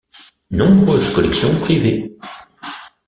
Nombreuses 0.49 1.11
collections 1.13 1.59
privées. 1.59 2.17